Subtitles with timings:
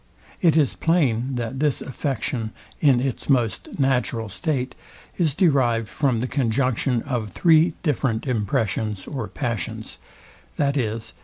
[0.41, 4.73] It is plain, that this affection, in its most natural state,
[5.19, 9.99] is derived from the conjunction of three different impressions or passions,
[10.57, 11.13] viz.